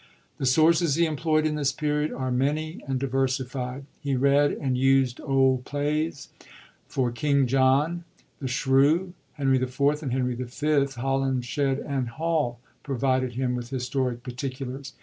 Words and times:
The 0.39 0.47
Sources 0.47 0.95
he 0.95 1.05
employd 1.05 1.45
in 1.45 1.53
this 1.53 1.71
Period 1.71 2.11
are 2.11 2.31
many 2.31 2.83
and 2.87 2.99
diversified. 2.99 3.85
He 3.99 4.15
read 4.15 4.51
and 4.51 4.75
used 4.75 5.21
old 5.21 5.63
plays 5.63 6.29
for 6.87 7.11
King 7.11 7.45
John, 7.45 8.03
the 8.39 8.47
Shrew, 8.47 9.13
Henry 9.33 9.61
IV. 9.61 9.79
and 10.01 10.11
Henry 10.11 10.33
V, 10.33 10.45
Holinshed 10.45 11.85
and 11.87 12.09
Hall 12.09 12.59
provided 12.81 13.33
him 13.33 13.53
with 13.53 13.69
historic 13.69 14.23
particulars. 14.23 14.93